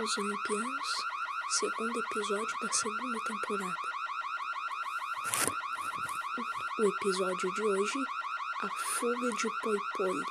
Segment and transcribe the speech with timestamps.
[0.00, 0.86] Os Olimpianos,
[1.50, 3.76] segundo episódio da segunda temporada.
[6.78, 7.98] O episódio de hoje,
[8.62, 10.22] a fuga de Poi Poi.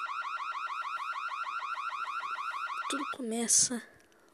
[2.89, 3.83] Tudo começa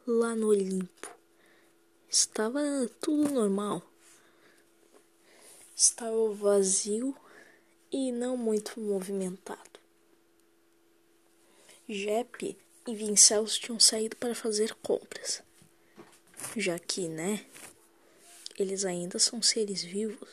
[0.08, 1.14] lá no Olimpo.
[2.08, 2.62] Estava
[3.02, 3.84] tudo normal.
[5.76, 7.14] Estava vazio
[7.92, 9.78] e não muito movimentado.
[11.88, 12.58] Jeppe
[12.88, 15.44] e Vincelos tinham saído para fazer compras,
[16.56, 17.46] já que, né,
[18.58, 20.30] eles ainda são seres vivos.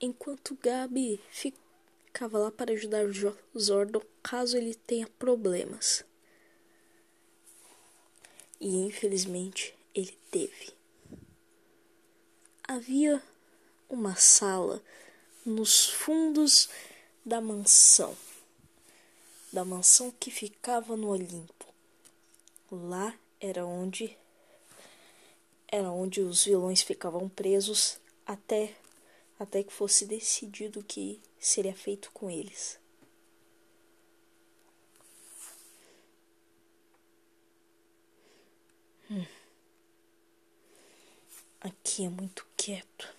[0.00, 6.02] Enquanto Gabi ficava lá para ajudar o Zordon caso ele tenha problemas.
[8.58, 10.72] E infelizmente ele teve.
[12.66, 13.22] Havia
[13.88, 14.82] uma sala
[15.44, 16.68] nos fundos
[17.24, 18.16] da mansão
[19.52, 21.66] da mansão que ficava no Olimpo.
[22.70, 24.16] Lá era onde
[25.66, 28.74] era onde os vilões ficavam presos até
[29.38, 32.78] até que fosse decidido o que seria feito com eles.
[39.10, 39.24] Hum.
[41.60, 43.14] Aqui é muito quieto.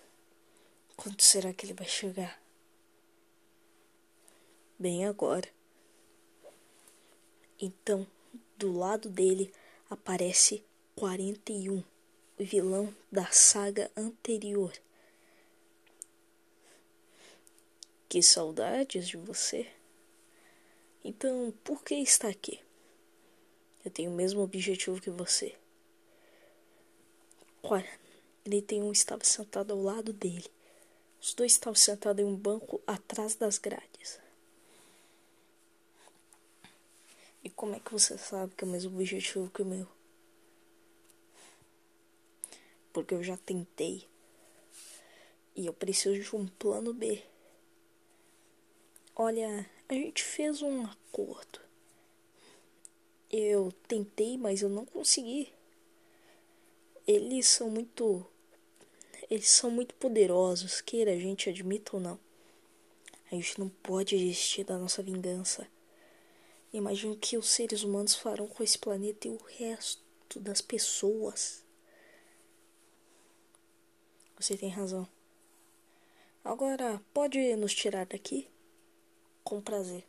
[0.96, 2.40] Quando será que ele vai chegar?
[4.78, 5.59] Bem agora.
[7.60, 8.08] Então,
[8.58, 9.52] do lado dele
[9.90, 10.64] aparece
[10.96, 11.84] 41, o
[12.44, 14.72] vilão da saga anterior.
[18.08, 19.68] Que saudades de você.
[21.04, 22.60] Então, por que está aqui?
[23.84, 25.56] Eu tenho o mesmo objetivo que você.
[27.62, 27.90] Olha,
[28.46, 30.50] ele tem um estava sentado ao lado dele.
[31.22, 34.20] Os dois estavam sentados em um banco atrás das grades.
[37.44, 39.88] E como é que você sabe que é o mesmo objetivo que o meu?
[42.92, 44.06] Porque eu já tentei.
[45.56, 47.24] E eu preciso de um plano B.
[49.16, 51.59] Olha, a gente fez um acordo.
[53.31, 55.53] Eu tentei, mas eu não consegui.
[57.06, 58.25] Eles são muito.
[59.30, 62.19] Eles são muito poderosos, queira a gente admita ou não.
[63.31, 65.68] A gente não pode desistir da nossa vingança.
[66.72, 71.63] Imagino que os seres humanos farão com esse planeta e o resto das pessoas.
[74.38, 75.07] Você tem razão.
[76.44, 78.47] Agora, pode nos tirar daqui?
[79.44, 80.06] Com prazer.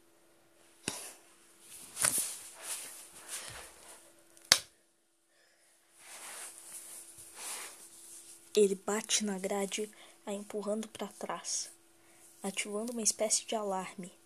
[8.54, 9.91] Ele bate na grade,
[10.27, 11.71] a empurrando para trás,
[12.42, 14.19] ativando uma espécie de alarme.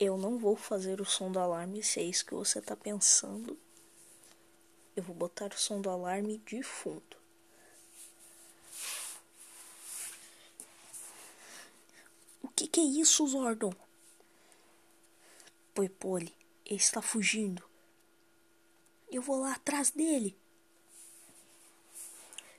[0.00, 3.58] Eu não vou fazer o som do alarme se é isso que você está pensando.
[4.96, 7.18] Eu vou botar o som do alarme de fundo.
[12.42, 13.74] O que, que é isso, Zordon?
[15.74, 16.34] Poipole,
[16.64, 17.62] ele está fugindo.
[19.10, 20.34] Eu vou lá atrás dele.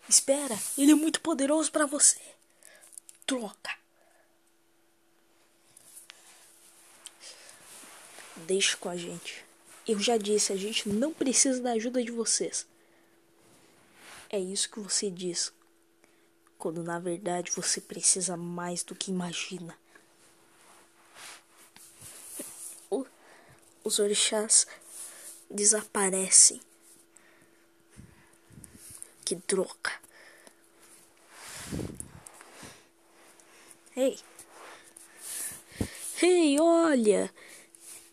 [0.07, 2.22] Espera, ele é muito poderoso para você.
[3.25, 3.81] Troca.
[8.51, 9.45] Deixe com a gente.
[9.88, 12.67] Eu já disse, a gente não precisa da ajuda de vocês.
[14.29, 15.53] É isso que você diz.
[16.57, 19.73] Quando na verdade você precisa mais do que imagina.
[22.89, 23.06] O,
[23.85, 24.68] os orixás
[25.50, 26.59] desaparecem.
[29.23, 29.94] Que droga.
[33.95, 34.19] Ei.
[36.22, 37.33] Ei, olha!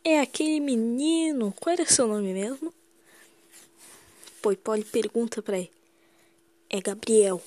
[0.05, 1.53] É aquele menino.
[1.61, 2.73] Qual era seu nome mesmo?
[4.41, 5.73] Poipole pergunta para ele.
[6.71, 7.43] É Gabriel.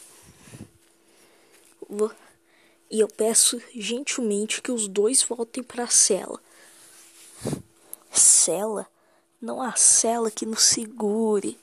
[2.89, 6.41] E eu peço gentilmente que os dois voltem para a cela.
[8.11, 8.87] Cela?
[9.39, 11.57] Não há cela que nos segure.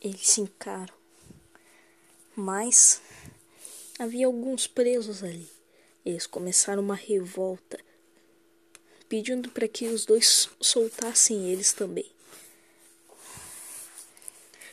[0.00, 0.94] Eles se encaram.
[2.34, 3.02] Mas
[3.98, 5.57] havia alguns presos ali.
[6.08, 7.78] Eles começaram uma revolta,
[9.10, 12.10] pedindo para que os dois soltassem eles também.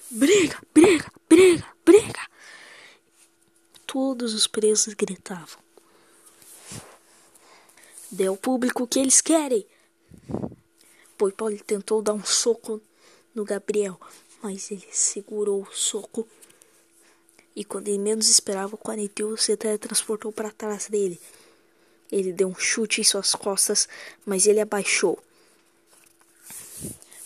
[0.10, 2.30] Briga, briga, briga, briga!
[3.86, 5.60] Todos os presos gritavam.
[8.10, 9.68] Dê ao público o que eles querem.
[11.18, 12.82] Poipole tentou dar um soco
[13.34, 14.00] no Gabriel,
[14.42, 16.26] mas ele segurou o soco
[17.56, 21.19] e quando ele menos esperava, o 41 se teletransportou para trás dele.
[22.12, 23.88] Ele deu um chute em suas costas,
[24.25, 25.24] mas ele abaixou.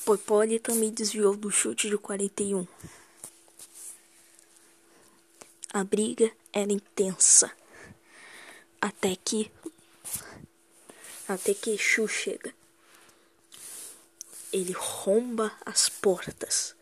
[0.05, 2.65] Poipole também desviou do chute de 41.
[5.73, 7.51] A briga era intensa.
[8.81, 9.51] Até que.
[11.27, 12.53] Até que Exu chega.
[14.51, 16.75] Ele romba as portas.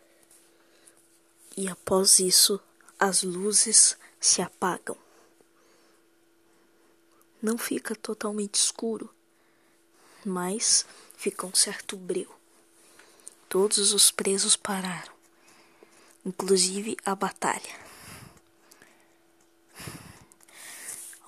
[1.57, 2.61] E após isso,
[2.99, 4.97] as luzes se apagam.
[7.41, 9.13] Não fica totalmente escuro,
[10.25, 10.85] mas
[11.15, 12.33] fica um certo breu.
[13.47, 15.13] Todos os presos pararam,
[16.25, 17.87] inclusive a batalha.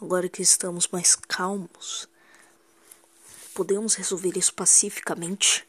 [0.01, 2.07] Agora que estamos mais calmos,
[3.53, 5.67] podemos resolver isso pacificamente?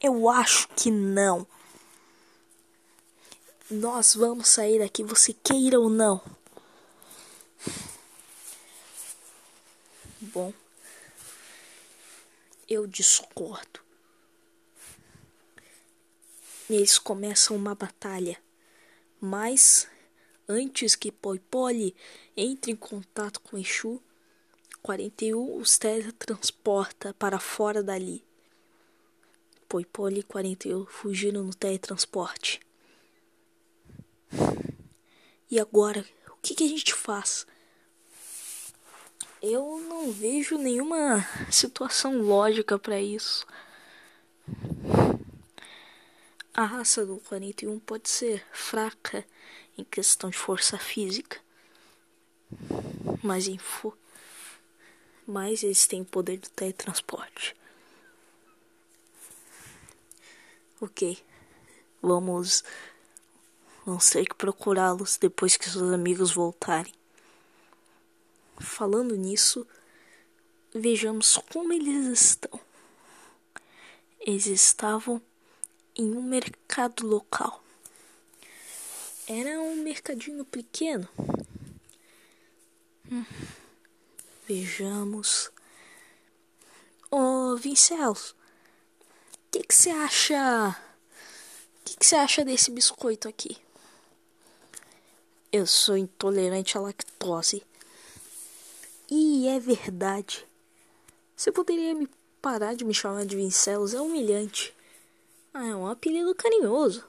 [0.00, 1.46] Eu acho que não.
[3.70, 6.22] Nós vamos sair daqui, você queira ou não.
[10.20, 10.52] Bom,
[12.68, 13.80] eu discordo.
[16.68, 18.38] Eles começam uma batalha,
[19.20, 19.88] mas
[20.50, 21.94] Antes que Poipole
[22.34, 24.00] entre em contato com Exu,
[24.80, 28.24] 41 os teletransporta para fora dali.
[29.68, 32.60] Poipole e 41 fugiram no teletransporte.
[35.50, 37.46] E agora, o que, que a gente faz?
[39.40, 43.46] Eu não vejo nenhuma situação lógica para isso.
[46.52, 49.24] A raça do 41 pode ser fraca
[49.78, 51.40] em questão de força física,
[53.22, 53.96] mas em fo
[55.26, 57.54] mas eles têm o poder do teletransporte.
[60.80, 61.22] Ok,
[62.00, 62.64] vamos
[63.96, 66.92] ter que procurá-los depois que seus amigos voltarem.
[68.60, 69.66] Falando nisso,
[70.74, 72.60] vejamos como eles estão.
[74.20, 75.22] Eles estavam
[75.96, 77.62] em um mercado local.
[79.26, 81.08] Era um mercadinho pequeno.
[83.10, 83.24] Hum.
[84.46, 85.50] Vejamos.
[87.10, 90.76] Ô, oh, Vincelos, o que você acha?
[91.80, 93.56] O que você acha desse biscoito aqui?
[95.50, 97.62] Eu sou intolerante à lactose.
[99.10, 100.46] E é verdade.
[101.34, 102.06] Você poderia me
[102.42, 103.94] parar de me chamar de Vincelos?
[103.94, 104.74] É humilhante.
[105.54, 107.02] Ah, é um apelido carinhoso.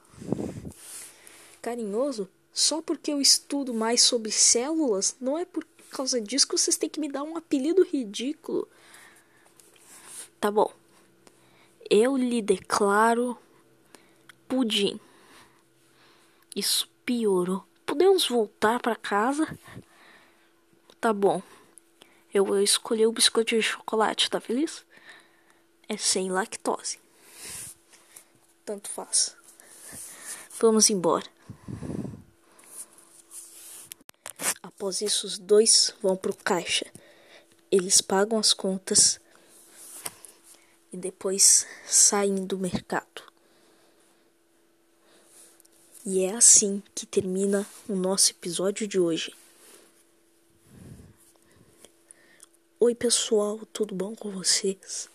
[1.62, 2.30] Carinhoso?
[2.53, 5.18] Só porque eu estudo mais sobre células?
[5.19, 8.65] Não é por causa disso que vocês têm que me dar um apelido ridículo.
[10.39, 10.71] Tá bom.
[11.89, 13.38] Eu lhe declaro
[14.47, 14.97] pudim.
[16.56, 17.69] Isso piorou.
[17.89, 19.45] Podemos voltar para casa?
[21.01, 21.41] Tá bom.
[22.33, 24.86] Eu vou escolher o biscoito de chocolate, tá feliz?
[25.88, 27.00] É sem lactose
[28.69, 29.36] tanto faz.
[30.59, 31.25] Vamos embora.
[34.62, 36.86] Após isso, os dois vão pro caixa.
[37.71, 39.19] Eles pagam as contas
[40.94, 43.24] e depois saem do mercado.
[46.12, 49.32] E é assim que termina o nosso episódio de hoje.
[52.80, 55.08] Oi, pessoal, tudo bom com vocês?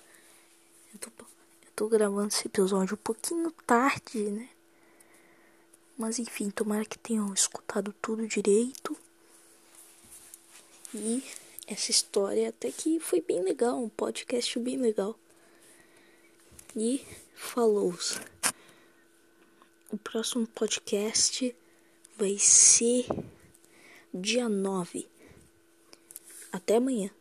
[0.92, 1.10] Eu tô
[1.74, 4.48] tô gravando esse episódio um pouquinho tarde, né?
[5.98, 8.96] Mas enfim, tomara que tenham escutado tudo direito.
[10.94, 11.24] E
[11.66, 15.18] essa história até que foi bem legal, um podcast bem legal.
[16.76, 17.92] E falou.
[19.94, 21.54] O próximo podcast
[22.18, 23.06] vai ser
[24.12, 25.06] dia 9.
[26.50, 27.12] Até amanhã.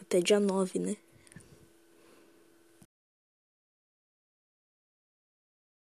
[0.00, 0.96] Até dia 9, né?